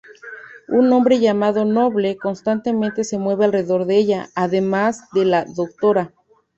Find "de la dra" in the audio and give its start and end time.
5.11-6.11